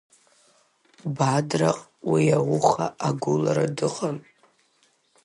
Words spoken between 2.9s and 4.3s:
агәылара дыҟан.